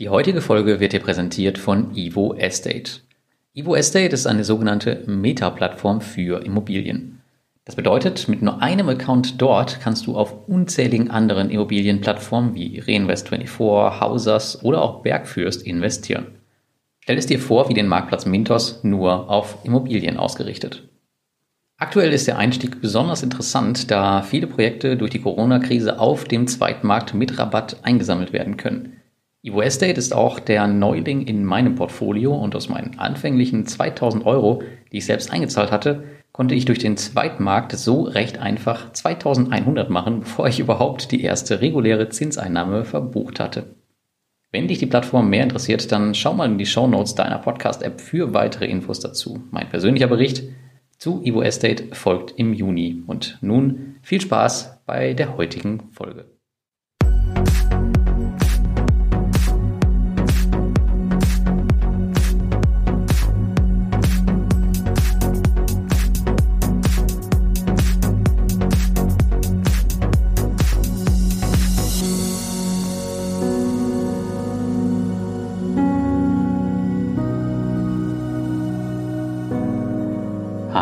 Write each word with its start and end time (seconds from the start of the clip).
Die 0.00 0.08
heutige 0.08 0.40
Folge 0.40 0.80
wird 0.80 0.94
dir 0.94 1.00
präsentiert 1.00 1.58
von 1.58 1.94
Evo 1.94 2.32
Estate. 2.32 3.02
Evo 3.52 3.74
Estate 3.74 4.14
ist 4.14 4.26
eine 4.26 4.44
sogenannte 4.44 5.04
Meta-Plattform 5.06 6.00
für 6.00 6.42
Immobilien. 6.42 7.20
Das 7.66 7.76
bedeutet, 7.76 8.26
mit 8.26 8.40
nur 8.40 8.62
einem 8.62 8.88
Account 8.88 9.42
dort 9.42 9.78
kannst 9.82 10.06
du 10.06 10.16
auf 10.16 10.48
unzähligen 10.48 11.10
anderen 11.10 11.50
Immobilienplattformen 11.50 12.54
wie 12.54 12.80
Reinvest24, 12.80 14.00
Hausers 14.00 14.64
oder 14.64 14.80
auch 14.80 15.02
Bergfürst 15.02 15.60
investieren. 15.66 16.28
Stell 17.00 17.18
es 17.18 17.26
dir 17.26 17.38
vor 17.38 17.68
wie 17.68 17.74
den 17.74 17.86
Marktplatz 17.86 18.24
Mintos 18.24 18.82
nur 18.82 19.28
auf 19.28 19.58
Immobilien 19.64 20.16
ausgerichtet. 20.16 20.88
Aktuell 21.76 22.14
ist 22.14 22.26
der 22.26 22.38
Einstieg 22.38 22.80
besonders 22.80 23.22
interessant, 23.22 23.90
da 23.90 24.22
viele 24.22 24.46
Projekte 24.46 24.96
durch 24.96 25.10
die 25.10 25.20
Corona-Krise 25.20 25.98
auf 25.98 26.24
dem 26.24 26.46
Zweitmarkt 26.46 27.12
mit 27.12 27.38
Rabatt 27.38 27.76
eingesammelt 27.82 28.32
werden 28.32 28.56
können. 28.56 28.99
Evo 29.42 29.62
Estate 29.62 29.98
ist 29.98 30.14
auch 30.14 30.38
der 30.38 30.66
Neuling 30.66 31.22
in 31.22 31.46
meinem 31.46 31.74
Portfolio 31.74 32.34
und 32.34 32.54
aus 32.54 32.68
meinen 32.68 32.98
anfänglichen 32.98 33.64
2000 33.64 34.26
Euro, 34.26 34.62
die 34.92 34.98
ich 34.98 35.06
selbst 35.06 35.32
eingezahlt 35.32 35.70
hatte, 35.72 36.04
konnte 36.32 36.54
ich 36.54 36.66
durch 36.66 36.78
den 36.78 36.98
Zweitmarkt 36.98 37.72
so 37.72 38.02
recht 38.02 38.38
einfach 38.38 38.92
2100 38.92 39.88
machen, 39.88 40.20
bevor 40.20 40.46
ich 40.46 40.60
überhaupt 40.60 41.10
die 41.10 41.22
erste 41.22 41.62
reguläre 41.62 42.10
Zinseinnahme 42.10 42.84
verbucht 42.84 43.40
hatte. 43.40 43.76
Wenn 44.52 44.68
dich 44.68 44.78
die 44.78 44.86
Plattform 44.86 45.30
mehr 45.30 45.44
interessiert, 45.44 45.90
dann 45.90 46.14
schau 46.14 46.34
mal 46.34 46.50
in 46.50 46.58
die 46.58 46.66
Show 46.66 46.86
Notes 46.86 47.14
deiner 47.14 47.38
Podcast-App 47.38 48.00
für 48.00 48.34
weitere 48.34 48.66
Infos 48.66 49.00
dazu. 49.00 49.44
Mein 49.50 49.70
persönlicher 49.70 50.08
Bericht 50.08 50.42
zu 50.98 51.22
Evo 51.22 51.40
Estate 51.40 51.94
folgt 51.94 52.32
im 52.36 52.52
Juni. 52.52 53.04
Und 53.06 53.38
nun 53.40 53.96
viel 54.02 54.20
Spaß 54.20 54.82
bei 54.84 55.14
der 55.14 55.38
heutigen 55.38 55.88
Folge. 55.92 56.26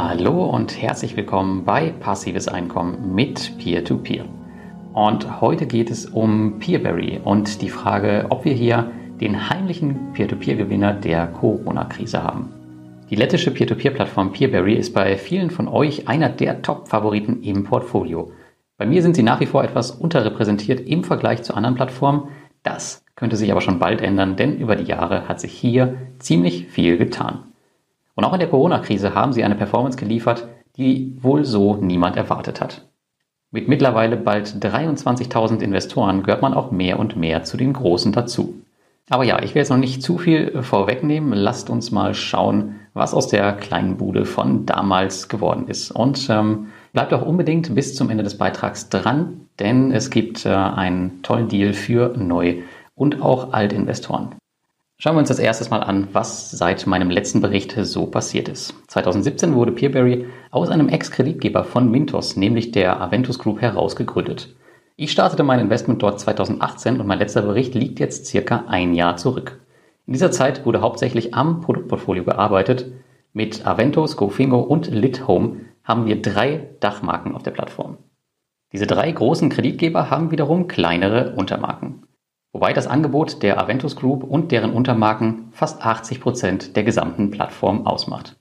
Hallo 0.09 0.47
und 0.47 0.81
herzlich 0.81 1.19
willkommen 1.19 1.67
bei 1.67 1.91
Passives 1.91 2.48
Einkommen 2.48 3.14
mit 3.14 3.59
Peer-to-Peer. 3.59 4.25
-Peer. 4.25 4.95
Und 4.95 5.42
heute 5.42 5.67
geht 5.67 5.91
es 5.91 6.06
um 6.06 6.59
Peerberry 6.59 7.20
und 7.23 7.61
die 7.61 7.69
Frage, 7.69 8.25
ob 8.31 8.47
wir 8.47 8.55
hier 8.55 8.91
den 9.20 9.50
heimlichen 9.50 10.15
Peer-to-Peer-Gewinner 10.15 10.95
der 10.95 11.27
Corona-Krise 11.27 12.23
haben. 12.23 12.48
Die 13.11 13.17
lettische 13.17 13.50
Peer-to-Peer-Plattform 13.50 14.33
Peerberry 14.33 14.77
ist 14.77 14.95
bei 14.95 15.19
vielen 15.19 15.50
von 15.50 15.69
euch 15.69 16.09
einer 16.09 16.31
der 16.31 16.62
Top-Favoriten 16.62 17.43
im 17.43 17.65
Portfolio. 17.65 18.33
Bei 18.78 18.87
mir 18.87 19.03
sind 19.03 19.15
sie 19.15 19.22
nach 19.22 19.41
wie 19.41 19.47
vor 19.47 19.62
etwas 19.62 19.91
unterrepräsentiert 19.91 20.81
im 20.81 21.05
Vergleich 21.05 21.43
zu 21.43 21.53
anderen 21.53 21.75
Plattformen. 21.75 22.28
Das 22.62 23.05
könnte 23.15 23.37
sich 23.37 23.53
aber 23.53 23.61
schon 23.61 23.78
bald 23.78 24.00
ändern, 24.00 24.37
denn 24.37 24.56
über 24.56 24.75
die 24.75 24.89
Jahre 24.91 25.28
hat 25.28 25.39
sich 25.39 25.53
hier 25.53 25.97
ziemlich 26.19 26.69
viel 26.69 26.97
getan. 26.97 27.47
Und 28.19 28.24
auch 28.24 28.33
in 28.33 28.41
der 28.41 28.48
Corona-Krise 28.48 29.14
haben 29.14 29.33
sie 29.33 29.44
eine 29.44 29.55
Performance 29.55 29.97
geliefert, 29.97 30.48
die 30.77 31.16
wohl 31.22 31.44
so 31.44 31.77
niemand 31.77 32.16
erwartet 32.16 32.60
hat. 32.60 32.84
Mit 33.52 33.69
mittlerweile 33.69 34.16
bald 34.16 34.48
23.000 34.48 35.60
Investoren 35.60 36.25
gehört 36.25 36.42
man 36.42 36.52
auch 36.52 36.72
mehr 36.72 36.98
und 36.98 37.14
mehr 37.14 37.44
zu 37.44 37.56
den 37.56 37.72
Großen 37.72 38.10
dazu. 38.10 38.56
Aber 39.08 39.22
ja, 39.22 39.41
ich 39.41 39.55
will 39.55 39.60
jetzt 39.60 39.69
noch 39.69 39.77
nicht 39.77 40.02
zu 40.02 40.19
viel 40.19 40.64
vorwegnehmen. 40.64 41.33
Lasst 41.33 41.70
uns 41.70 41.92
mal 41.92 42.12
schauen, 42.12 42.80
was 42.92 43.14
aus 43.14 43.28
der 43.28 43.52
kleinen 43.52 43.98
Bude 43.98 44.25
von 44.25 44.66
damals 44.66 45.28
geworden 45.28 45.69
ist. 45.69 45.92
Und 45.92 46.28
ähm, 46.28 46.70
bleibt 46.93 47.14
auch 47.14 47.25
unbedingt 47.25 47.72
bis 47.72 47.94
zum 47.94 48.10
Ende 48.10 48.25
des 48.25 48.37
Beitrags 48.37 48.88
dran, 48.88 49.43
denn 49.60 49.93
es 49.93 50.10
gibt 50.10 50.44
äh, 50.44 50.48
einen 50.48 51.22
tollen 51.22 51.47
Deal 51.47 51.72
für 51.72 52.16
Neu- 52.19 52.62
und 52.97 53.22
auch 53.22 53.53
Altinvestoren. 53.53 54.34
Schauen 55.00 55.14
wir 55.14 55.20
uns 55.20 55.28
das 55.28 55.38
erstes 55.38 55.70
mal 55.70 55.78
an, 55.78 56.09
was 56.10 56.50
seit 56.50 56.88
meinem 56.88 57.09
letzten 57.09 57.41
Bericht 57.41 57.76
so 57.82 58.06
passiert 58.06 58.48
ist. 58.48 58.75
2017 58.88 59.54
wurde 59.54 59.70
Peerberry 59.70 60.26
aus 60.50 60.70
einem 60.70 60.88
Ex-Kreditgeber 60.88 61.62
von 61.62 61.88
Mintos, 61.88 62.34
nämlich 62.34 62.72
der 62.72 63.00
Aventus 63.00 63.38
Group, 63.38 63.60
herausgegründet. 63.60 64.56
Ich 64.97 65.12
startete 65.12 65.44
mein 65.44 65.60
Investment 65.60 66.03
dort 66.03 66.19
2018 66.19 66.98
und 66.98 67.06
mein 67.06 67.20
letzter 67.20 67.42
Bericht 67.42 67.76
liegt 67.76 68.00
jetzt 68.00 68.26
circa 68.26 68.64
ein 68.66 68.92
Jahr 68.92 69.16
zurück. 69.16 69.60
In 70.08 70.14
dieser 70.14 70.32
Zeit 70.32 70.66
wurde 70.66 70.81
hauptsächlich 70.81 71.32
am 71.32 71.60
Produktportfolio 71.60 72.25
gearbeitet. 72.25 72.91
Mit 73.32 73.64
Aventus, 73.64 74.16
GoFingo 74.16 74.58
und 74.58 74.91
LitHome 74.91 75.60
haben 75.84 76.06
wir 76.06 76.20
drei 76.20 76.70
Dachmarken 76.81 77.37
auf 77.37 77.44
der 77.44 77.53
Plattform. 77.53 77.98
Diese 78.72 78.88
drei 78.88 79.12
großen 79.12 79.48
Kreditgeber 79.48 80.10
haben 80.10 80.32
wiederum 80.32 80.66
kleinere 80.66 81.37
Untermarken 81.37 82.03
wobei 82.58 82.72
das 82.72 82.88
Angebot 82.88 83.44
der 83.44 83.60
Aventus 83.60 83.94
Group 83.94 84.24
und 84.24 84.50
deren 84.50 84.72
Untermarken 84.72 85.50
fast 85.52 85.80
80 85.80 86.20
Prozent 86.20 86.74
der 86.74 86.82
gesamten 86.82 87.30
Plattform 87.30 87.86
ausmacht. 87.86 88.34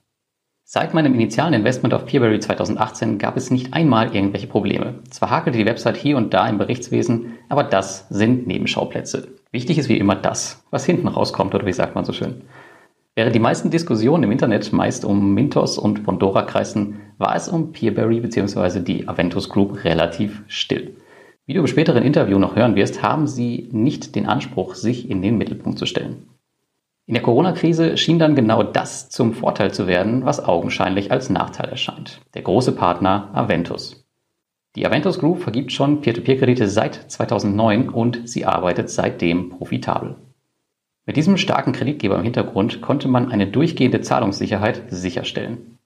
Seit 0.64 0.92
meinem 0.92 1.14
initialen 1.14 1.54
Investment 1.54 1.94
auf 1.94 2.04
Peerberry 2.04 2.40
2018 2.40 3.18
gab 3.18 3.36
es 3.36 3.52
nicht 3.52 3.74
einmal 3.74 4.12
irgendwelche 4.16 4.48
Probleme. 4.48 4.94
Zwar 5.08 5.30
hakelte 5.30 5.56
die 5.56 5.66
Website 5.66 5.96
hier 5.96 6.16
und 6.16 6.34
da 6.34 6.48
im 6.48 6.58
Berichtswesen, 6.58 7.38
aber 7.48 7.62
das 7.62 8.08
sind 8.10 8.48
Nebenschauplätze. 8.48 9.28
Wichtig 9.52 9.78
ist 9.78 9.88
wie 9.88 9.98
immer 9.98 10.16
das, 10.16 10.64
was 10.72 10.84
hinten 10.84 11.06
rauskommt 11.06 11.54
oder 11.54 11.64
wie 11.64 11.72
sagt 11.72 11.94
man 11.94 12.04
so 12.04 12.12
schön. 12.12 12.42
Während 13.14 13.36
die 13.36 13.40
meisten 13.40 13.70
Diskussionen 13.70 14.24
im 14.24 14.32
Internet 14.32 14.72
meist 14.72 15.04
um 15.04 15.32
Mintos 15.32 15.78
und 15.78 16.02
Bondora 16.02 16.42
kreisen, 16.42 17.02
war 17.18 17.36
es 17.36 17.48
um 17.48 17.70
Peerberry 17.70 18.18
bzw. 18.18 18.80
die 18.80 19.06
Aventus 19.06 19.48
Group 19.48 19.84
relativ 19.84 20.42
still. 20.48 20.96
Wie 21.48 21.54
du 21.54 21.60
im 21.60 21.66
späteren 21.66 22.02
Interview 22.02 22.38
noch 22.38 22.56
hören 22.56 22.76
wirst, 22.76 23.02
haben 23.02 23.26
sie 23.26 23.70
nicht 23.72 24.14
den 24.14 24.26
Anspruch, 24.26 24.74
sich 24.74 25.08
in 25.08 25.22
den 25.22 25.38
Mittelpunkt 25.38 25.78
zu 25.78 25.86
stellen. 25.86 26.28
In 27.06 27.14
der 27.14 27.22
Corona-Krise 27.22 27.96
schien 27.96 28.18
dann 28.18 28.34
genau 28.34 28.62
das 28.62 29.08
zum 29.08 29.32
Vorteil 29.32 29.72
zu 29.72 29.86
werden, 29.86 30.26
was 30.26 30.44
augenscheinlich 30.44 31.10
als 31.10 31.30
Nachteil 31.30 31.70
erscheint. 31.70 32.20
Der 32.34 32.42
große 32.42 32.72
Partner 32.72 33.30
Aventus. 33.32 34.04
Die 34.76 34.86
Aventus 34.86 35.18
Group 35.18 35.40
vergibt 35.40 35.72
schon 35.72 36.02
Peer-to-Peer-Kredite 36.02 36.68
seit 36.68 37.10
2009 37.10 37.88
und 37.88 38.28
sie 38.28 38.44
arbeitet 38.44 38.90
seitdem 38.90 39.48
profitabel. 39.48 40.16
Mit 41.06 41.16
diesem 41.16 41.38
starken 41.38 41.72
Kreditgeber 41.72 42.16
im 42.16 42.24
Hintergrund 42.24 42.82
konnte 42.82 43.08
man 43.08 43.32
eine 43.32 43.46
durchgehende 43.46 44.02
Zahlungssicherheit 44.02 44.82
sicherstellen 44.90 45.77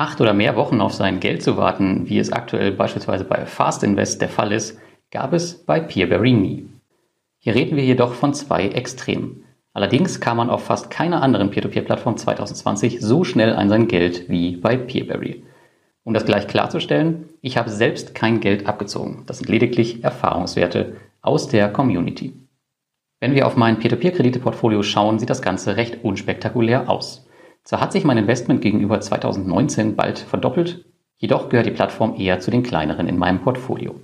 acht 0.00 0.20
oder 0.22 0.32
mehr 0.32 0.56
Wochen 0.56 0.80
auf 0.80 0.94
sein 0.94 1.20
Geld 1.20 1.42
zu 1.42 1.58
warten, 1.58 2.08
wie 2.08 2.18
es 2.18 2.32
aktuell 2.32 2.72
beispielsweise 2.72 3.24
bei 3.24 3.44
Fast 3.44 3.84
Invest 3.84 4.22
der 4.22 4.30
Fall 4.30 4.50
ist, 4.50 4.78
gab 5.10 5.34
es 5.34 5.54
bei 5.54 5.78
Peerberry 5.78 6.32
nie. 6.32 6.66
Hier 7.38 7.54
reden 7.54 7.76
wir 7.76 7.84
jedoch 7.84 8.14
von 8.14 8.32
zwei 8.32 8.68
Extremen. 8.68 9.44
Allerdings 9.74 10.18
kam 10.18 10.38
man 10.38 10.48
auf 10.48 10.64
fast 10.64 10.90
keiner 10.90 11.22
anderen 11.22 11.50
Peer-to-Peer-Plattform 11.50 12.16
2020 12.16 13.00
so 13.00 13.24
schnell 13.24 13.54
an 13.54 13.68
sein 13.68 13.88
Geld 13.88 14.30
wie 14.30 14.56
bei 14.56 14.76
Peerberry. 14.76 15.44
Um 16.02 16.14
das 16.14 16.24
gleich 16.24 16.48
klarzustellen, 16.48 17.28
ich 17.42 17.58
habe 17.58 17.68
selbst 17.68 18.14
kein 18.14 18.40
Geld 18.40 18.66
abgezogen. 18.66 19.24
Das 19.26 19.38
sind 19.38 19.50
lediglich 19.50 20.02
Erfahrungswerte 20.02 20.96
aus 21.20 21.48
der 21.48 21.68
Community. 21.68 22.32
Wenn 23.20 23.34
wir 23.34 23.46
auf 23.46 23.56
mein 23.56 23.78
Peer-to-Peer-Kredite-Portfolio 23.78 24.82
schauen, 24.82 25.18
sieht 25.18 25.28
das 25.28 25.42
Ganze 25.42 25.76
recht 25.76 26.02
unspektakulär 26.02 26.88
aus. 26.88 27.26
Zwar 27.64 27.80
hat 27.80 27.92
sich 27.92 28.04
mein 28.04 28.18
Investment 28.18 28.62
gegenüber 28.62 29.00
2019 29.00 29.96
bald 29.96 30.18
verdoppelt, 30.18 30.84
jedoch 31.18 31.48
gehört 31.48 31.66
die 31.66 31.72
Plattform 31.72 32.14
eher 32.16 32.40
zu 32.40 32.50
den 32.50 32.62
kleineren 32.62 33.08
in 33.08 33.18
meinem 33.18 33.40
Portfolio. 33.40 33.94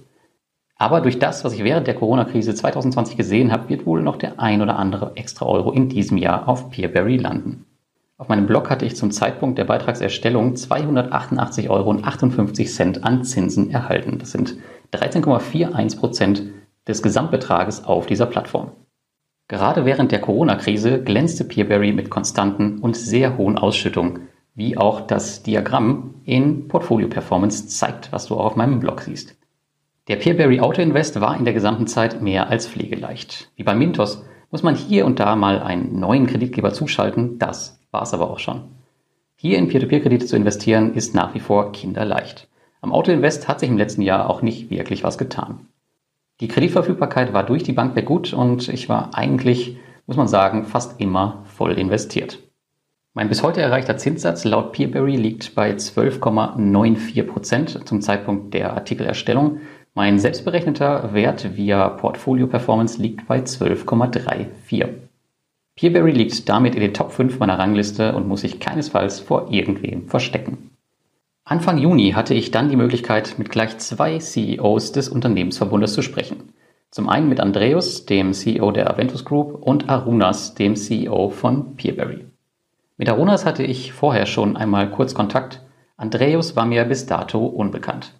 Aber 0.78 1.00
durch 1.00 1.18
das, 1.18 1.42
was 1.44 1.54
ich 1.54 1.64
während 1.64 1.86
der 1.86 1.94
Corona-Krise 1.94 2.54
2020 2.54 3.16
gesehen 3.16 3.50
habe, 3.50 3.70
wird 3.70 3.86
wohl 3.86 4.02
noch 4.02 4.16
der 4.16 4.38
ein 4.38 4.60
oder 4.60 4.78
andere 4.78 5.12
extra 5.16 5.46
Euro 5.46 5.72
in 5.72 5.88
diesem 5.88 6.18
Jahr 6.18 6.48
auf 6.48 6.70
Peerberry 6.70 7.16
landen. 7.16 7.64
Auf 8.18 8.28
meinem 8.28 8.46
Blog 8.46 8.70
hatte 8.70 8.84
ich 8.84 8.96
zum 8.96 9.10
Zeitpunkt 9.10 9.58
der 9.58 9.64
Beitragserstellung 9.64 10.54
288,58 10.54 11.68
Euro 11.68 11.90
an 13.02 13.24
Zinsen 13.24 13.70
erhalten. 13.70 14.18
Das 14.18 14.32
sind 14.32 14.56
13,41 14.92 15.98
Prozent 15.98 16.42
des 16.86 17.02
Gesamtbetrages 17.02 17.84
auf 17.84 18.06
dieser 18.06 18.26
Plattform. 18.26 18.70
Gerade 19.48 19.84
während 19.84 20.10
der 20.10 20.20
Corona-Krise 20.20 21.02
glänzte 21.02 21.44
Peerberry 21.44 21.92
mit 21.92 22.10
konstanten 22.10 22.78
und 22.78 22.96
sehr 22.96 23.36
hohen 23.36 23.58
Ausschüttungen, 23.58 24.28
wie 24.56 24.76
auch 24.76 25.02
das 25.02 25.44
Diagramm 25.44 26.14
in 26.24 26.66
Portfolio 26.66 27.08
Performance 27.08 27.68
zeigt, 27.68 28.10
was 28.10 28.26
du 28.26 28.34
auch 28.34 28.46
auf 28.46 28.56
meinem 28.56 28.80
Blog 28.80 29.02
siehst. 29.02 29.36
Der 30.08 30.16
Peerberry 30.16 30.60
Auto 30.60 30.82
Invest 30.82 31.20
war 31.20 31.36
in 31.36 31.44
der 31.44 31.54
gesamten 31.54 31.86
Zeit 31.86 32.22
mehr 32.22 32.48
als 32.48 32.66
pflegeleicht. 32.66 33.50
Wie 33.56 33.62
bei 33.62 33.74
Mintos 33.74 34.24
muss 34.50 34.62
man 34.62 34.74
hier 34.74 35.06
und 35.06 35.20
da 35.20 35.36
mal 35.36 35.60
einen 35.60 36.00
neuen 36.00 36.26
Kreditgeber 36.26 36.72
zuschalten, 36.72 37.38
das 37.38 37.80
war 37.90 38.02
es 38.02 38.14
aber 38.14 38.30
auch 38.30 38.38
schon. 38.38 38.62
Hier 39.36 39.58
in 39.58 39.68
Peer-to-Peer-Kredite 39.68 40.26
zu 40.26 40.36
investieren 40.36 40.94
ist 40.94 41.14
nach 41.14 41.34
wie 41.34 41.40
vor 41.40 41.72
kinderleicht. 41.72 42.48
Am 42.80 42.92
Auto 42.92 43.12
Invest 43.12 43.48
hat 43.48 43.60
sich 43.60 43.68
im 43.68 43.78
letzten 43.78 44.02
Jahr 44.02 44.30
auch 44.30 44.42
nicht 44.42 44.70
wirklich 44.70 45.04
was 45.04 45.18
getan. 45.18 45.68
Die 46.40 46.48
Kreditverfügbarkeit 46.48 47.32
war 47.32 47.44
durch 47.44 47.62
die 47.62 47.72
Bank 47.72 47.96
weg 47.96 48.06
gut 48.06 48.32
und 48.32 48.68
ich 48.68 48.88
war 48.88 49.14
eigentlich 49.14 49.78
muss 50.06 50.16
man 50.16 50.28
sagen, 50.28 50.64
fast 50.64 51.00
immer 51.00 51.42
voll 51.44 51.72
investiert. 51.72 52.38
Mein 53.14 53.28
bis 53.28 53.42
heute 53.42 53.60
erreichter 53.62 53.96
Zinssatz 53.96 54.44
laut 54.44 54.72
Peerberry 54.72 55.16
liegt 55.16 55.54
bei 55.54 55.72
12,94 55.72 57.22
Prozent 57.24 57.88
zum 57.88 58.02
Zeitpunkt 58.02 58.54
der 58.54 58.74
Artikelerstellung. 58.74 59.60
Mein 59.94 60.18
selbstberechneter 60.18 61.14
Wert 61.14 61.56
via 61.56 61.88
Portfolio 61.88 62.46
Performance 62.46 63.00
liegt 63.00 63.26
bei 63.26 63.38
12,34. 63.40 64.86
Peerberry 65.76 66.12
liegt 66.12 66.48
damit 66.48 66.74
in 66.74 66.82
den 66.82 66.94
Top 66.94 67.12
5 67.12 67.38
meiner 67.38 67.58
Rangliste 67.58 68.14
und 68.14 68.28
muss 68.28 68.42
sich 68.42 68.60
keinesfalls 68.60 69.20
vor 69.20 69.50
irgendwem 69.50 70.08
verstecken. 70.08 70.65
Anfang 71.48 71.78
Juni 71.78 72.10
hatte 72.10 72.34
ich 72.34 72.50
dann 72.50 72.70
die 72.70 72.76
Möglichkeit, 72.76 73.38
mit 73.38 73.50
gleich 73.50 73.78
zwei 73.78 74.18
CEOs 74.18 74.90
des 74.90 75.08
Unternehmensverbundes 75.08 75.92
zu 75.92 76.02
sprechen. 76.02 76.52
Zum 76.90 77.08
einen 77.08 77.28
mit 77.28 77.38
Andreas, 77.38 78.04
dem 78.04 78.32
CEO 78.32 78.72
der 78.72 78.90
Aventus 78.90 79.24
Group, 79.24 79.54
und 79.62 79.88
Arunas, 79.88 80.56
dem 80.56 80.74
CEO 80.74 81.28
von 81.28 81.76
Peerberry. 81.76 82.26
Mit 82.96 83.08
Arunas 83.08 83.46
hatte 83.46 83.62
ich 83.62 83.92
vorher 83.92 84.26
schon 84.26 84.56
einmal 84.56 84.90
kurz 84.90 85.14
Kontakt. 85.14 85.64
Andreas 85.96 86.56
war 86.56 86.66
mir 86.66 86.84
bis 86.84 87.06
dato 87.06 87.46
unbekannt. 87.46 88.14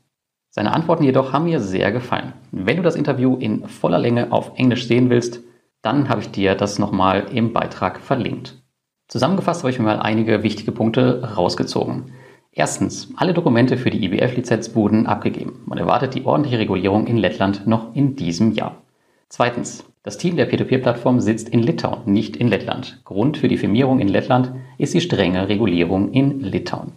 Seine 0.50 0.73
Antworten 0.73 1.02
jedoch 1.02 1.32
haben 1.32 1.46
mir 1.46 1.58
sehr 1.58 1.90
gefallen. 1.90 2.32
Wenn 2.52 2.76
du 2.76 2.84
das 2.84 2.94
Interview 2.94 3.37
in 3.37 3.67
voller 3.67 3.99
Länge 3.99 4.31
auf 4.31 4.52
Englisch 4.55 4.87
sehen 4.87 5.11
willst, 5.11 5.40
dann 5.82 6.08
habe 6.08 6.20
ich 6.20 6.31
dir 6.31 6.55
das 6.55 6.78
nochmal 6.78 7.26
im 7.34 7.52
Beitrag 7.52 7.99
verlinkt. 7.99 8.62
Zusammengefasst 9.08 9.64
habe 9.64 9.73
ich 9.73 9.81
mir 9.81 9.84
mal 9.87 9.99
einige 9.99 10.44
wichtige 10.44 10.70
Punkte 10.70 11.34
rausgezogen. 11.37 12.12
Erstens, 12.58 13.12
alle 13.16 13.34
Dokumente 13.34 13.76
für 13.76 13.90
die 13.90 14.02
IBF-Lizenz 14.02 14.74
wurden 14.74 15.06
abgegeben. 15.06 15.60
Man 15.66 15.76
erwartet 15.76 16.14
die 16.14 16.24
ordentliche 16.24 16.58
Regulierung 16.58 17.06
in 17.06 17.18
Lettland 17.18 17.66
noch 17.66 17.94
in 17.94 18.16
diesem 18.16 18.52
Jahr. 18.52 18.80
Zweitens, 19.28 19.84
das 20.02 20.16
Team 20.16 20.36
der 20.36 20.46
Peer-to-Peer-Plattform 20.46 21.20
sitzt 21.20 21.50
in 21.50 21.62
Litauen, 21.62 22.10
nicht 22.10 22.34
in 22.34 22.48
Lettland. 22.48 23.02
Grund 23.04 23.36
für 23.36 23.48
die 23.48 23.58
Firmierung 23.58 24.00
in 24.00 24.08
Lettland 24.08 24.52
ist 24.78 24.94
die 24.94 25.02
strenge 25.02 25.50
Regulierung 25.50 26.12
in 26.12 26.40
Litauen. 26.40 26.92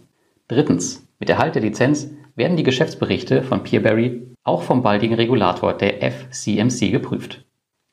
Drittens, 0.48 1.06
mit 1.18 1.28
Erhalt 1.28 1.56
der 1.56 1.62
Lizenz 1.62 2.10
werden 2.36 2.56
die 2.56 2.62
Geschäftsberichte 2.62 3.42
von 3.42 3.62
Peerberry 3.62 4.22
auch 4.42 4.62
vom 4.62 4.82
baldigen 4.82 5.16
Regulator 5.16 5.74
der 5.74 6.10
FCMC 6.10 6.90
geprüft. 6.90 7.44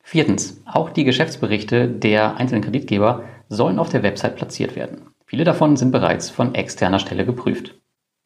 Viertens, 0.01 0.63
auch 0.65 0.89
die 0.89 1.03
Geschäftsberichte 1.03 1.89
der 1.89 2.37
einzelnen 2.37 2.63
Kreditgeber 2.63 3.25
sollen 3.49 3.77
auf 3.77 3.89
der 3.89 4.03
Website 4.03 4.37
platziert 4.37 4.77
werden. 4.77 5.01
Viele 5.29 5.44
davon 5.44 5.75
sind 5.75 5.91
bereits 5.91 6.29
von 6.29 6.56
externer 6.56 7.00
Stelle 7.00 7.25
geprüft. 7.25 7.75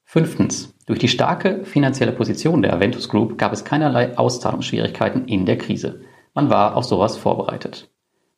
Fünftens, 0.06 0.76
durch 0.86 1.00
die 1.00 1.08
starke 1.08 1.66
finanzielle 1.66 2.12
Position 2.12 2.62
der 2.62 2.74
Aventus 2.74 3.10
Group 3.10 3.40
gab 3.40 3.54
es 3.54 3.66
keinerlei 3.66 4.16
Auszahlungsschwierigkeiten 4.16 5.26
in 5.26 5.48
der 5.48 5.58
Krise. 5.58 6.02
Man 6.36 6.52
war 6.52 6.76
auf 6.78 6.86
sowas 6.86 7.18
vorbereitet. 7.18 7.90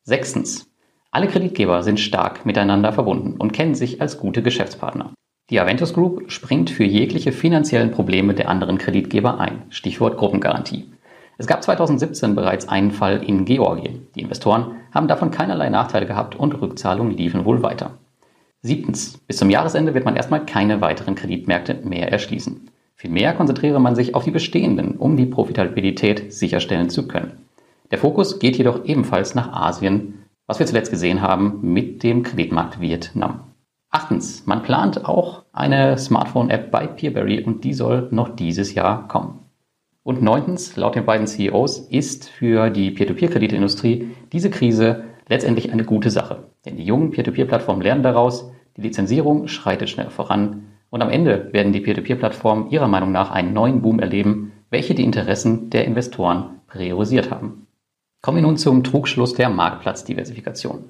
Sechstens. 0.03 0.71
Alle 1.11 1.27
Kreditgeber 1.27 1.83
sind 1.83 1.99
stark 1.99 2.45
miteinander 2.45 2.93
verbunden 2.93 3.35
und 3.37 3.51
kennen 3.51 3.75
sich 3.75 3.99
als 3.99 4.17
gute 4.17 4.41
Geschäftspartner. 4.41 5.13
Die 5.49 5.59
Aventus 5.59 5.93
Group 5.93 6.31
springt 6.31 6.69
für 6.69 6.85
jegliche 6.85 7.33
finanziellen 7.33 7.91
Probleme 7.91 8.33
der 8.33 8.47
anderen 8.47 8.77
Kreditgeber 8.77 9.41
ein. 9.41 9.63
Stichwort 9.71 10.17
Gruppengarantie. 10.17 10.89
Es 11.37 11.47
gab 11.47 11.63
2017 11.63 12.33
bereits 12.33 12.69
einen 12.69 12.91
Fall 12.91 13.23
in 13.23 13.43
Georgien. 13.43 14.07
Die 14.15 14.21
Investoren 14.21 14.77
haben 14.93 15.09
davon 15.09 15.31
keinerlei 15.31 15.67
Nachteile 15.67 16.05
gehabt 16.05 16.35
und 16.35 16.61
Rückzahlungen 16.61 17.17
liefen 17.17 17.43
wohl 17.43 17.61
weiter. 17.61 17.99
Siebtens. 18.65 19.17
Bis 19.27 19.37
zum 19.37 19.49
Jahresende 19.49 19.93
wird 19.93 20.05
man 20.05 20.15
erstmal 20.15 20.45
keine 20.45 20.79
weiteren 20.79 21.15
Kreditmärkte 21.15 21.81
mehr 21.83 22.09
erschließen. 22.11 22.69
Vielmehr 22.95 23.33
konzentriere 23.33 23.81
man 23.81 23.95
sich 23.95 24.15
auf 24.15 24.23
die 24.23 24.31
bestehenden, 24.31 24.95
um 24.95 25.17
die 25.17 25.25
Profitabilität 25.25 26.31
sicherstellen 26.31 26.89
zu 26.89 27.05
können. 27.05 27.43
Der 27.91 27.97
Fokus 27.97 28.39
geht 28.39 28.57
jedoch 28.57 28.85
ebenfalls 28.85 29.35
nach 29.35 29.51
Asien, 29.51 30.23
was 30.47 30.59
wir 30.59 30.65
zuletzt 30.65 30.91
gesehen 30.91 31.21
haben 31.21 31.59
mit 31.61 32.03
dem 32.03 32.23
Kreditmarkt 32.23 32.79
Vietnam. 32.79 33.41
Achtens, 33.89 34.45
man 34.45 34.63
plant 34.63 35.03
auch 35.05 35.43
eine 35.51 35.97
Smartphone-App 35.97 36.71
bei 36.71 36.87
Peerberry 36.87 37.43
und 37.43 37.65
die 37.65 37.73
soll 37.73 38.07
noch 38.11 38.29
dieses 38.29 38.73
Jahr 38.73 39.09
kommen. 39.09 39.39
Und 40.03 40.21
neuntens, 40.21 40.77
laut 40.77 40.95
den 40.95 41.05
beiden 41.05 41.27
CEOs 41.27 41.79
ist 41.79 42.29
für 42.29 42.69
die 42.69 42.91
Peer-to-Peer-Kreditindustrie 42.91 44.09
diese 44.31 44.49
Krise 44.49 45.03
letztendlich 45.27 45.71
eine 45.71 45.83
gute 45.83 46.09
Sache. 46.09 46.43
Denn 46.65 46.77
die 46.77 46.85
jungen 46.85 47.11
Peer-to-Peer-Plattformen 47.11 47.81
lernen 47.81 48.03
daraus, 48.03 48.51
die 48.77 48.81
Lizenzierung 48.81 49.47
schreitet 49.47 49.89
schnell 49.89 50.09
voran 50.09 50.63
und 50.89 51.01
am 51.01 51.09
Ende 51.09 51.49
werden 51.53 51.73
die 51.73 51.81
Peer-to-Peer-Plattformen 51.81 52.69
ihrer 52.69 52.87
Meinung 52.87 53.11
nach 53.11 53.31
einen 53.31 53.53
neuen 53.53 53.81
Boom 53.81 53.99
erleben, 53.99 54.51
welche 54.69 54.95
die 54.95 55.03
Interessen 55.03 55.69
der 55.69 55.85
Investoren 55.85 56.61
priorisiert 56.67 57.31
haben. 57.31 57.67
Kommen 58.21 58.37
wir 58.37 58.43
nun 58.43 58.57
zum 58.57 58.83
Trugschluss 58.83 59.33
der 59.33 59.49
Marktplatzdiversifikation. 59.49 60.85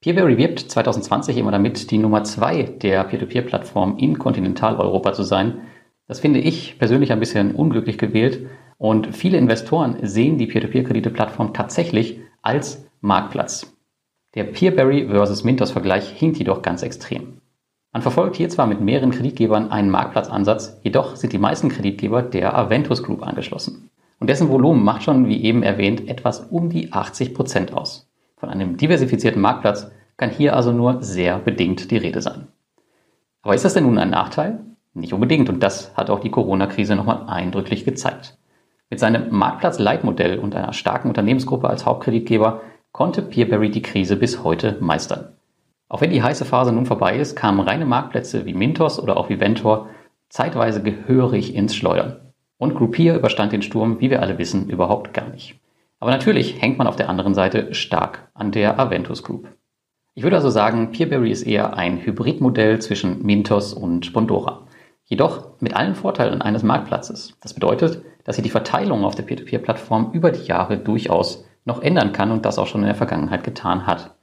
Peerberry 0.00 0.36
wirbt 0.36 0.58
2020 0.58 1.38
immer 1.38 1.50
damit, 1.50 1.90
die 1.90 1.98
Nummer 1.98 2.24
zwei 2.24 2.64
der 2.64 3.04
Peer-to-Peer-Plattform 3.04 3.96
in 3.96 4.18
Kontinentaleuropa 4.18 5.14
zu 5.14 5.22
sein. 5.22 5.62
Das 6.06 6.20
finde 6.20 6.40
ich 6.40 6.78
persönlich 6.78 7.10
ein 7.10 7.20
bisschen 7.20 7.54
unglücklich 7.54 7.96
gewählt 7.96 8.46
und 8.76 9.16
viele 9.16 9.38
Investoren 9.38 9.96
sehen 10.02 10.36
die 10.36 10.46
Peer-to-Peer-Kredite-Plattform 10.46 11.54
tatsächlich 11.54 12.20
als 12.42 12.83
Marktplatz. 13.04 13.70
Der 14.34 14.44
Peerberry 14.44 15.08
versus 15.08 15.44
Mintos 15.44 15.72
Vergleich 15.72 16.08
hinkt 16.08 16.38
jedoch 16.38 16.62
ganz 16.62 16.82
extrem. 16.82 17.36
Man 17.92 18.00
verfolgt 18.00 18.36
hier 18.36 18.48
zwar 18.48 18.66
mit 18.66 18.80
mehreren 18.80 19.10
Kreditgebern 19.10 19.70
einen 19.70 19.90
Marktplatzansatz, 19.90 20.80
jedoch 20.82 21.14
sind 21.14 21.34
die 21.34 21.38
meisten 21.38 21.68
Kreditgeber 21.68 22.22
der 22.22 22.56
Aventus 22.56 23.02
Group 23.02 23.22
angeschlossen. 23.22 23.90
Und 24.20 24.30
dessen 24.30 24.48
Volumen 24.48 24.82
macht 24.82 25.02
schon, 25.02 25.28
wie 25.28 25.44
eben 25.44 25.62
erwähnt, 25.62 26.08
etwas 26.08 26.46
um 26.50 26.70
die 26.70 26.94
80 26.94 27.34
Prozent 27.34 27.74
aus. 27.74 28.08
Von 28.38 28.48
einem 28.48 28.78
diversifizierten 28.78 29.42
Marktplatz 29.42 29.90
kann 30.16 30.30
hier 30.30 30.56
also 30.56 30.72
nur 30.72 31.02
sehr 31.02 31.38
bedingt 31.38 31.90
die 31.90 31.98
Rede 31.98 32.22
sein. 32.22 32.46
Aber 33.42 33.54
ist 33.54 33.66
das 33.66 33.74
denn 33.74 33.84
nun 33.84 33.98
ein 33.98 34.08
Nachteil? 34.08 34.60
Nicht 34.94 35.12
unbedingt 35.12 35.50
und 35.50 35.62
das 35.62 35.94
hat 35.94 36.08
auch 36.08 36.20
die 36.20 36.30
Corona-Krise 36.30 36.96
nochmal 36.96 37.24
eindrücklich 37.26 37.84
gezeigt. 37.84 38.38
Mit 38.88 38.98
seinem 38.98 39.30
Marktplatz-Leitmodell 39.30 40.38
und 40.38 40.54
einer 40.54 40.72
starken 40.72 41.08
Unternehmensgruppe 41.08 41.68
als 41.68 41.84
Hauptkreditgeber 41.84 42.62
konnte 42.94 43.22
Peerberry 43.22 43.72
die 43.72 43.82
Krise 43.82 44.14
bis 44.14 44.44
heute 44.44 44.78
meistern. 44.80 45.32
Auch 45.88 46.00
wenn 46.00 46.10
die 46.10 46.22
heiße 46.22 46.44
Phase 46.44 46.70
nun 46.70 46.86
vorbei 46.86 47.18
ist, 47.18 47.34
kamen 47.34 47.58
reine 47.58 47.86
Marktplätze 47.86 48.46
wie 48.46 48.54
Mintos 48.54 49.02
oder 49.02 49.16
auch 49.16 49.28
wie 49.28 49.40
Ventor 49.40 49.90
zeitweise 50.28 50.80
gehörig 50.80 51.56
ins 51.56 51.74
Schleudern. 51.74 52.20
Und 52.56 52.76
Groupier 52.76 53.16
überstand 53.16 53.52
den 53.52 53.62
Sturm, 53.62 54.00
wie 54.00 54.10
wir 54.10 54.22
alle 54.22 54.38
wissen, 54.38 54.70
überhaupt 54.70 55.12
gar 55.12 55.28
nicht. 55.28 55.58
Aber 55.98 56.12
natürlich 56.12 56.62
hängt 56.62 56.78
man 56.78 56.86
auf 56.86 56.94
der 56.94 57.08
anderen 57.08 57.34
Seite 57.34 57.74
stark 57.74 58.30
an 58.32 58.52
der 58.52 58.78
Aventus 58.78 59.24
Group. 59.24 59.48
Ich 60.14 60.22
würde 60.22 60.36
also 60.36 60.50
sagen, 60.50 60.92
Peerberry 60.92 61.32
ist 61.32 61.42
eher 61.42 61.76
ein 61.76 61.98
Hybridmodell 61.98 62.80
zwischen 62.80 63.26
Mintos 63.26 63.74
und 63.74 64.12
Bondora. 64.12 64.68
Jedoch 65.04 65.60
mit 65.60 65.74
allen 65.74 65.96
Vorteilen 65.96 66.42
eines 66.42 66.62
Marktplatzes. 66.62 67.36
Das 67.40 67.54
bedeutet, 67.54 68.04
dass 68.22 68.36
sich 68.36 68.44
die 68.44 68.50
Verteilung 68.50 69.04
auf 69.04 69.16
der 69.16 69.24
Peer-to-Peer-Plattform 69.24 70.12
über 70.12 70.30
die 70.30 70.46
Jahre 70.46 70.78
durchaus 70.78 71.44
noch 71.64 71.82
ändern 71.82 72.12
kann 72.12 72.30
und 72.30 72.44
das 72.44 72.58
auch 72.58 72.66
schon 72.66 72.82
in 72.82 72.86
der 72.86 72.94
Vergangenheit 72.94 73.44
getan 73.44 73.86
hat. 73.86 74.14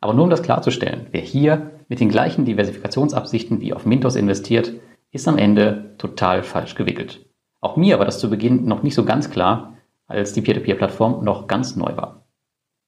Aber 0.00 0.14
nur 0.14 0.24
um 0.24 0.30
das 0.30 0.42
klarzustellen, 0.42 1.06
wer 1.10 1.20
hier 1.20 1.70
mit 1.88 2.00
den 2.00 2.08
gleichen 2.08 2.44
Diversifikationsabsichten 2.44 3.60
wie 3.60 3.72
auf 3.72 3.86
Mintos 3.86 4.16
investiert, 4.16 4.72
ist 5.10 5.28
am 5.28 5.38
Ende 5.38 5.94
total 5.98 6.42
falsch 6.42 6.74
gewickelt. 6.74 7.26
Auch 7.60 7.76
mir 7.76 7.98
war 7.98 8.04
das 8.04 8.18
zu 8.18 8.28
Beginn 8.28 8.64
noch 8.64 8.82
nicht 8.82 8.94
so 8.94 9.04
ganz 9.04 9.30
klar, 9.30 9.74
als 10.06 10.32
die 10.32 10.40
Peer-to-Peer-Plattform 10.40 11.24
noch 11.24 11.46
ganz 11.46 11.76
neu 11.76 11.96
war. 11.96 12.26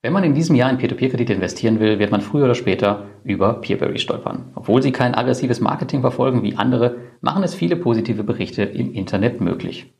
Wenn 0.03 0.13
man 0.13 0.25
in 0.25 0.35
diesem 0.35 0.57
Jahr 0.57 0.69
in 0.71 0.77
Peer-to-Peer-Kredite 0.77 1.33
investieren 1.33 1.81
will, 1.81 1.99
wird 1.99 2.11
man 2.11 2.21
früher 2.21 2.45
oder 2.45 2.55
später 2.55 3.07
über 3.23 3.55
Peerberry 3.61 3.99
stolpern. 3.99 4.51
Obwohl 4.55 4.83
sie 4.83 4.93
kein 4.93 5.15
aggressives 5.15 5.61
Marketing 5.61 6.03
verfolgen 6.03 6.43
wie 6.43 6.57
andere, 6.57 6.97
machen 7.21 7.43
es 7.43 7.55
viele 7.55 7.77
positive 7.77 8.25
Berichte 8.25 8.65
im 8.65 8.93
Internet 8.93 9.41
möglich. 9.41 9.95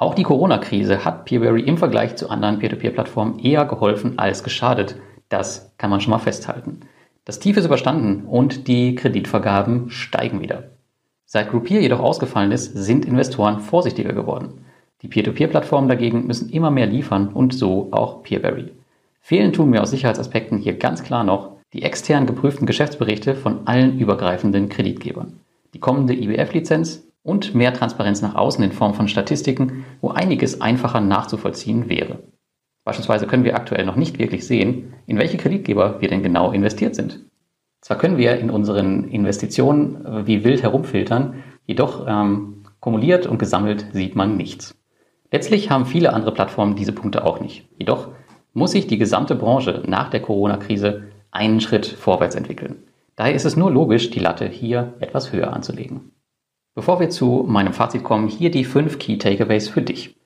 Auch 0.00 0.14
die 0.14 0.22
Corona-Krise 0.22 1.04
hat 1.04 1.24
Peerberry 1.24 1.62
im 1.62 1.76
Vergleich 1.76 2.14
zu 2.14 2.30
anderen 2.30 2.60
Peer-to-Peer-Plattformen 2.60 3.40
eher 3.40 3.64
geholfen 3.64 4.16
als 4.16 4.44
geschadet. 4.44 4.94
Das 5.28 5.74
kann 5.76 5.90
man 5.90 6.00
schon 6.00 6.12
mal 6.12 6.20
festhalten. 6.20 6.82
Das 7.24 7.40
Tief 7.40 7.56
ist 7.56 7.64
überstanden 7.64 8.24
und 8.24 8.68
die 8.68 8.94
Kreditvergaben 8.94 9.90
steigen 9.90 10.40
wieder. 10.40 10.70
Seit 11.26 11.50
Groupier 11.50 11.80
jedoch 11.80 11.98
ausgefallen 11.98 12.52
ist, 12.52 12.76
sind 12.76 13.06
Investoren 13.06 13.58
vorsichtiger 13.58 14.12
geworden. 14.12 14.64
Die 15.02 15.08
Peer-to-Peer-Plattformen 15.08 15.88
dagegen 15.88 16.28
müssen 16.28 16.48
immer 16.48 16.70
mehr 16.70 16.86
liefern 16.86 17.28
und 17.28 17.52
so 17.52 17.88
auch 17.90 18.22
Peerberry. 18.22 18.72
Fehlen 19.20 19.52
tun 19.52 19.70
mir 19.70 19.82
aus 19.82 19.90
Sicherheitsaspekten 19.90 20.58
hier 20.58 20.78
ganz 20.78 21.02
klar 21.02 21.24
noch 21.24 21.56
die 21.72 21.82
extern 21.82 22.24
geprüften 22.24 22.66
Geschäftsberichte 22.66 23.34
von 23.34 23.66
allen 23.66 23.98
übergreifenden 23.98 24.68
Kreditgebern, 24.68 25.40
die 25.74 25.80
kommende 25.80 26.14
IBF-Lizenz 26.14 27.07
und 27.22 27.54
mehr 27.54 27.74
Transparenz 27.74 28.22
nach 28.22 28.34
außen 28.34 28.64
in 28.64 28.72
Form 28.72 28.94
von 28.94 29.08
Statistiken, 29.08 29.84
wo 30.00 30.10
einiges 30.10 30.60
einfacher 30.60 31.00
nachzuvollziehen 31.00 31.88
wäre. 31.88 32.18
Beispielsweise 32.84 33.26
können 33.26 33.44
wir 33.44 33.56
aktuell 33.56 33.84
noch 33.84 33.96
nicht 33.96 34.18
wirklich 34.18 34.46
sehen, 34.46 34.94
in 35.06 35.18
welche 35.18 35.36
Kreditgeber 35.36 36.00
wir 36.00 36.08
denn 36.08 36.22
genau 36.22 36.52
investiert 36.52 36.94
sind. 36.94 37.20
Zwar 37.80 37.98
können 37.98 38.16
wir 38.16 38.38
in 38.38 38.50
unseren 38.50 39.04
Investitionen 39.04 40.04
äh, 40.04 40.26
wie 40.26 40.42
wild 40.44 40.62
herumfiltern, 40.62 41.44
jedoch 41.66 42.06
ähm, 42.08 42.64
kumuliert 42.80 43.26
und 43.26 43.38
gesammelt 43.38 43.86
sieht 43.92 44.16
man 44.16 44.36
nichts. 44.36 44.74
Letztlich 45.30 45.70
haben 45.70 45.86
viele 45.86 46.12
andere 46.14 46.32
Plattformen 46.32 46.76
diese 46.76 46.92
Punkte 46.92 47.24
auch 47.24 47.40
nicht. 47.40 47.68
Jedoch 47.76 48.08
muss 48.54 48.72
sich 48.72 48.86
die 48.86 48.98
gesamte 48.98 49.34
Branche 49.34 49.82
nach 49.86 50.08
der 50.08 50.22
Corona-Krise 50.22 51.04
einen 51.30 51.60
Schritt 51.60 51.86
vorwärts 51.86 52.34
entwickeln. 52.34 52.84
Daher 53.16 53.34
ist 53.34 53.44
es 53.44 53.56
nur 53.56 53.70
logisch, 53.70 54.10
die 54.10 54.20
Latte 54.20 54.46
hier 54.46 54.94
etwas 55.00 55.32
höher 55.32 55.52
anzulegen. 55.52 56.12
Bevor 56.74 57.00
wir 57.00 57.10
zu 57.10 57.44
meinem 57.46 57.72
Fazit 57.72 58.04
kommen, 58.04 58.28
hier 58.28 58.50
die 58.50 58.64
fünf 58.64 58.98
Key 58.98 59.18
Takeaways 59.18 59.68
für 59.68 59.82
dich. 59.82 60.16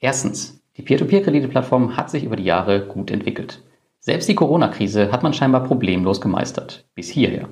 Erstens, 0.00 0.62
die 0.76 0.82
Peer-to-Peer-Kredite-Plattform 0.82 1.96
hat 1.96 2.10
sich 2.10 2.24
über 2.24 2.36
die 2.36 2.44
Jahre 2.44 2.86
gut 2.86 3.10
entwickelt. 3.10 3.62
Selbst 4.00 4.28
die 4.28 4.34
Corona-Krise 4.34 5.12
hat 5.12 5.22
man 5.22 5.34
scheinbar 5.34 5.64
problemlos 5.64 6.20
gemeistert. 6.20 6.86
Bis 6.94 7.10
hierher. 7.10 7.48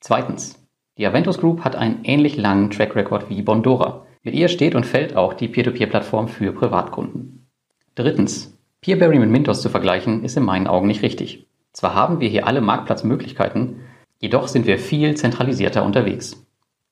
Zweitens, 0.00 0.66
die 0.98 1.06
Aventus 1.06 1.38
Group 1.38 1.64
hat 1.64 1.76
einen 1.76 2.04
ähnlich 2.04 2.36
langen 2.36 2.70
Track 2.70 2.96
Record 2.96 3.30
wie 3.30 3.42
Bondora. 3.42 4.06
Mit 4.22 4.34
ihr 4.34 4.48
steht 4.48 4.74
und 4.74 4.84
fällt 4.84 5.14
auch 5.14 5.34
die 5.34 5.46
Peer-to-Peer-Plattform 5.46 6.28
für 6.28 6.52
Privatkunden. 6.52 7.46
Drittens, 7.94 8.58
Peerberry 8.80 9.18
mit 9.18 9.30
Mintos 9.30 9.62
zu 9.62 9.68
vergleichen, 9.68 10.24
ist 10.24 10.36
in 10.36 10.44
meinen 10.44 10.66
Augen 10.66 10.86
nicht 10.86 11.02
richtig. 11.02 11.46
Zwar 11.72 11.94
haben 11.94 12.20
wir 12.20 12.28
hier 12.28 12.46
alle 12.46 12.60
Marktplatzmöglichkeiten, 12.60 13.80
jedoch 14.18 14.48
sind 14.48 14.66
wir 14.66 14.78
viel 14.78 15.16
zentralisierter 15.16 15.84
unterwegs. 15.84 16.46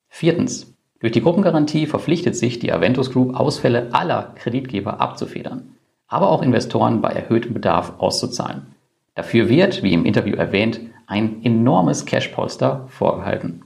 Viertens, 0.08 0.73
durch 1.04 1.12
die 1.12 1.20
Gruppengarantie 1.20 1.84
verpflichtet 1.84 2.34
sich 2.34 2.60
die 2.60 2.72
Aventus 2.72 3.10
Group, 3.12 3.38
Ausfälle 3.38 3.90
aller 3.92 4.32
Kreditgeber 4.36 5.02
abzufedern, 5.02 5.74
aber 6.08 6.30
auch 6.30 6.40
Investoren 6.40 7.02
bei 7.02 7.10
erhöhtem 7.10 7.52
Bedarf 7.52 7.92
auszuzahlen. 7.98 8.68
Dafür 9.14 9.50
wird, 9.50 9.82
wie 9.82 9.92
im 9.92 10.06
Interview 10.06 10.34
erwähnt, 10.34 10.80
ein 11.06 11.44
enormes 11.44 12.06
Cash-Polster 12.06 12.86
vorgehalten. 12.88 13.64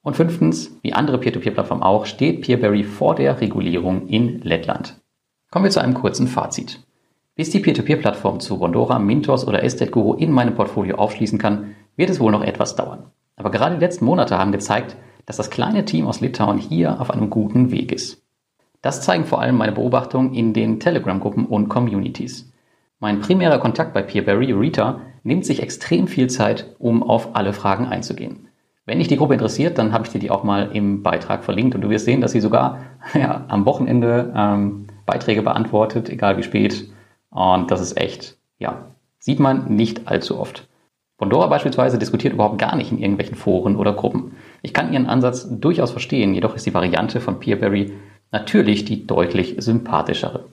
Und 0.00 0.16
fünftens, 0.16 0.74
wie 0.80 0.94
andere 0.94 1.18
Peer-to-Peer-Plattformen 1.18 1.82
auch, 1.82 2.06
steht 2.06 2.40
Peerberry 2.40 2.82
vor 2.82 3.14
der 3.14 3.42
Regulierung 3.42 4.08
in 4.08 4.40
Lettland. 4.40 4.98
Kommen 5.50 5.66
wir 5.66 5.70
zu 5.70 5.82
einem 5.82 5.92
kurzen 5.92 6.28
Fazit. 6.28 6.80
Bis 7.34 7.50
die 7.50 7.60
Peer-to-Peer-Plattform 7.60 8.40
zu 8.40 8.58
Bondora, 8.58 8.98
Mintos 8.98 9.46
oder 9.46 9.62
Estate 9.62 9.90
Guru 9.90 10.14
in 10.14 10.32
meinem 10.32 10.54
Portfolio 10.54 10.96
aufschließen 10.96 11.38
kann, 11.38 11.74
wird 11.96 12.08
es 12.08 12.20
wohl 12.20 12.32
noch 12.32 12.42
etwas 12.42 12.74
dauern. 12.74 13.10
Aber 13.36 13.50
gerade 13.50 13.74
die 13.74 13.84
letzten 13.84 14.06
Monate 14.06 14.38
haben 14.38 14.52
gezeigt, 14.52 14.96
dass 15.26 15.36
das 15.36 15.50
kleine 15.50 15.84
Team 15.84 16.06
aus 16.06 16.20
Litauen 16.20 16.58
hier 16.58 17.00
auf 17.00 17.10
einem 17.10 17.30
guten 17.30 17.70
Weg 17.70 17.92
ist. 17.92 18.22
Das 18.82 19.02
zeigen 19.02 19.24
vor 19.24 19.40
allem 19.40 19.56
meine 19.56 19.72
Beobachtungen 19.72 20.34
in 20.34 20.52
den 20.54 20.80
Telegram-Gruppen 20.80 21.46
und 21.46 21.68
Communities. 21.68 22.50
Mein 22.98 23.20
primärer 23.20 23.58
Kontakt 23.58 23.92
bei 23.92 24.02
Peerberry, 24.02 24.52
Rita, 24.52 25.00
nimmt 25.22 25.44
sich 25.44 25.62
extrem 25.62 26.08
viel 26.08 26.28
Zeit, 26.28 26.74
um 26.78 27.02
auf 27.02 27.34
alle 27.34 27.52
Fragen 27.52 27.86
einzugehen. 27.86 28.48
Wenn 28.86 28.98
dich 28.98 29.08
die 29.08 29.16
Gruppe 29.16 29.34
interessiert, 29.34 29.78
dann 29.78 29.92
habe 29.92 30.04
ich 30.06 30.12
dir 30.12 30.18
die 30.18 30.30
auch 30.30 30.42
mal 30.42 30.70
im 30.72 31.02
Beitrag 31.02 31.44
verlinkt 31.44 31.74
und 31.74 31.82
du 31.82 31.90
wirst 31.90 32.06
sehen, 32.06 32.20
dass 32.20 32.32
sie 32.32 32.40
sogar 32.40 32.80
ja, 33.14 33.44
am 33.48 33.66
Wochenende 33.66 34.32
ähm, 34.34 34.86
Beiträge 35.06 35.42
beantwortet, 35.42 36.08
egal 36.08 36.38
wie 36.38 36.42
spät. 36.42 36.90
Und 37.30 37.70
das 37.70 37.80
ist 37.80 37.96
echt, 37.96 38.38
ja, 38.58 38.86
sieht 39.18 39.40
man 39.40 39.74
nicht 39.74 40.08
allzu 40.08 40.38
oft. 40.38 40.68
Bondora 41.18 41.48
beispielsweise 41.48 41.98
diskutiert 41.98 42.32
überhaupt 42.32 42.58
gar 42.58 42.74
nicht 42.76 42.90
in 42.90 42.98
irgendwelchen 42.98 43.36
Foren 43.36 43.76
oder 43.76 43.92
Gruppen. 43.92 44.32
Ich 44.62 44.74
kann 44.74 44.92
ihren 44.92 45.06
Ansatz 45.06 45.48
durchaus 45.48 45.90
verstehen, 45.90 46.34
jedoch 46.34 46.54
ist 46.54 46.66
die 46.66 46.74
Variante 46.74 47.20
von 47.20 47.40
Peerberry 47.40 47.92
natürlich 48.30 48.84
die 48.84 49.06
deutlich 49.06 49.56
sympathischere. 49.58 50.46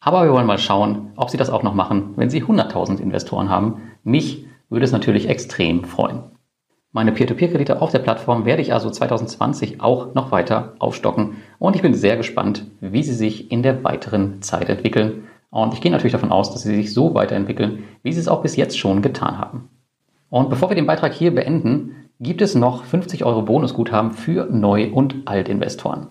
Aber 0.00 0.24
wir 0.24 0.32
wollen 0.32 0.46
mal 0.46 0.58
schauen, 0.58 1.12
ob 1.16 1.30
sie 1.30 1.38
das 1.38 1.50
auch 1.50 1.62
noch 1.62 1.74
machen, 1.74 2.12
wenn 2.16 2.30
sie 2.30 2.42
100.000 2.42 3.00
Investoren 3.00 3.48
haben. 3.48 3.92
Mich 4.02 4.46
würde 4.68 4.84
es 4.84 4.92
natürlich 4.92 5.28
extrem 5.28 5.84
freuen. 5.84 6.24
Meine 6.92 7.10
Peer-to-Peer-Kredite 7.10 7.82
auf 7.82 7.90
der 7.90 7.98
Plattform 7.98 8.44
werde 8.44 8.62
ich 8.62 8.72
also 8.72 8.88
2020 8.88 9.80
auch 9.80 10.14
noch 10.14 10.30
weiter 10.30 10.74
aufstocken 10.78 11.38
und 11.58 11.74
ich 11.74 11.82
bin 11.82 11.94
sehr 11.94 12.16
gespannt, 12.16 12.66
wie 12.80 13.02
sie 13.02 13.14
sich 13.14 13.50
in 13.50 13.64
der 13.64 13.82
weiteren 13.82 14.42
Zeit 14.42 14.68
entwickeln. 14.68 15.24
Und 15.50 15.74
ich 15.74 15.80
gehe 15.80 15.90
natürlich 15.90 16.12
davon 16.12 16.30
aus, 16.30 16.52
dass 16.52 16.62
sie 16.62 16.74
sich 16.74 16.94
so 16.94 17.14
weiterentwickeln, 17.14 17.84
wie 18.02 18.12
sie 18.12 18.20
es 18.20 18.28
auch 18.28 18.42
bis 18.42 18.54
jetzt 18.54 18.78
schon 18.78 19.02
getan 19.02 19.38
haben. 19.38 19.70
Und 20.30 20.50
bevor 20.50 20.68
wir 20.70 20.76
den 20.76 20.86
Beitrag 20.86 21.12
hier 21.12 21.34
beenden, 21.34 22.03
gibt 22.20 22.42
es 22.42 22.54
noch 22.54 22.84
50 22.84 23.24
Euro 23.24 23.42
Bonusguthaben 23.42 24.12
für 24.12 24.46
Neu- 24.50 24.90
und 24.92 25.16
Altinvestoren. 25.24 26.08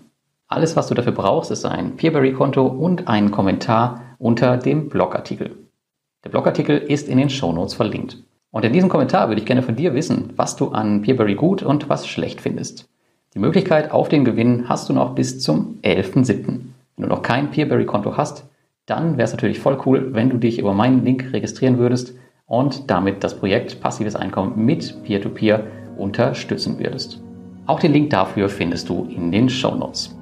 Alles, 0.48 0.76
was 0.76 0.88
du 0.88 0.94
dafür 0.94 1.14
brauchst, 1.14 1.50
ist 1.50 1.66
ein 1.66 1.96
Peerberry-Konto 1.96 2.66
und 2.66 3.08
ein 3.08 3.32
Kommentar 3.32 4.02
unter 4.20 4.58
dem 4.58 4.90
Blogartikel. 4.90 5.56
Der 6.24 6.30
Blogartikel 6.30 6.78
ist 6.78 7.08
in 7.08 7.18
den 7.18 7.30
Shownotes 7.30 7.74
verlinkt. 7.74 8.18
Und 8.52 8.66
in 8.66 8.74
diesem 8.74 8.90
Kommentar 8.90 9.30
würde 9.30 9.42
ich 9.42 9.48
gerne 9.48 9.64
von 9.64 9.76
dir 9.76 9.94
wissen, 9.94 10.32
was 10.36 10.56
du 10.56 10.70
an 10.70 11.02
Peerberry 11.02 11.36
gut 11.36 11.64
und 11.64 11.90
was 11.90 12.06
schlecht 12.08 12.42
findest. 12.42 12.88
Die 13.34 13.40
Möglichkeit 13.40 13.92
auf 13.92 14.10
den 14.10 14.26
Gewinn 14.26 14.70
hast 14.70 14.90
du 14.90 14.94
noch 14.94 15.16
bis 15.16 15.40
zum 15.40 15.80
11.07. 15.82 16.46
Wenn 16.46 16.64
du 16.98 17.08
noch 17.08 17.24
kein 17.24 17.50
Peerberry-Konto 17.50 18.16
hast, 18.16 18.46
dann 18.86 19.18
wäre 19.18 19.26
es 19.26 19.32
natürlich 19.32 19.60
voll 19.60 19.80
cool, 19.86 20.14
wenn 20.14 20.30
du 20.30 20.38
dich 20.38 20.60
über 20.60 20.74
meinen 20.74 21.04
Link 21.04 21.34
registrieren 21.34 21.80
würdest 21.80 22.14
und 22.46 22.92
damit 22.92 23.24
das 23.24 23.40
Projekt 23.40 23.82
Passives 23.82 24.16
Einkommen 24.16 24.64
mit 24.64 25.04
Peer-to-Peer 25.04 25.60
-Peer 25.60 25.83
unterstützen 25.98 26.80
würdest. 26.80 27.22
Auch 27.66 27.80
den 27.80 27.94
Link 27.94 28.10
dafür 28.10 28.50
findest 28.50 28.90
du 28.90 29.06
in 29.06 29.32
den 29.32 29.50
Show 29.50 29.76
Notes. 29.76 30.18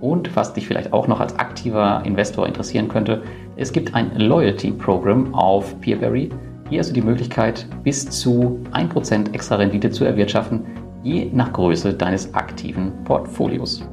Und 0.00 0.34
was 0.34 0.52
dich 0.52 0.66
vielleicht 0.66 0.92
auch 0.92 1.06
noch 1.06 1.20
als 1.20 1.38
aktiver 1.38 2.02
Investor 2.04 2.46
interessieren 2.46 2.88
könnte, 2.88 3.22
es 3.56 3.72
gibt 3.72 3.94
ein 3.94 4.16
Loyalty-Programm 4.16 5.32
auf 5.32 5.80
Peerberry. 5.80 6.30
Hier 6.68 6.80
hast 6.80 6.88
du 6.88 6.94
die 6.94 7.02
Möglichkeit, 7.02 7.66
bis 7.84 8.10
zu 8.10 8.58
1% 8.72 9.32
extra 9.32 9.56
Rendite 9.56 9.90
zu 9.90 10.04
erwirtschaften, 10.04 10.64
je 11.04 11.30
nach 11.32 11.52
Größe 11.52 11.94
deines 11.94 12.34
aktiven 12.34 12.92
Portfolios. 13.04 13.86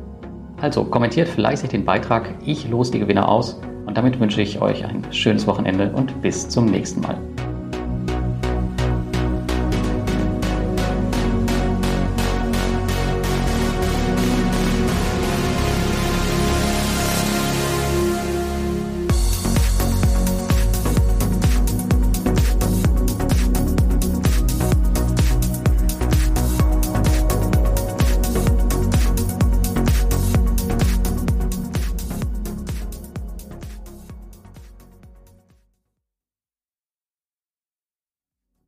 Also 0.62 0.84
kommentiert 0.84 1.28
fleißig 1.28 1.70
den 1.70 1.86
Beitrag, 1.86 2.34
ich 2.44 2.70
los 2.70 2.90
die 2.90 3.00
Gewinner 3.00 3.30
aus 3.30 3.62
und 3.86 3.98
damit 3.98 4.20
wünsche 4.20 4.42
ich 4.42 4.62
euch 4.62 4.86
ein 4.86 5.04
schönes 5.12 5.46
Wochenende 5.48 5.92
und 5.94 6.22
bis 6.22 6.50
zum 6.50 6.66
nächsten 6.66 7.02
Mal. 7.02 7.18